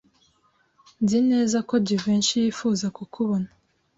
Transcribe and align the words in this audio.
Nzi 1.03 1.19
neza 1.31 1.57
ko 1.69 1.75
Jivency 1.85 2.35
yifuza 2.43 2.85
kukubona. 2.97 3.49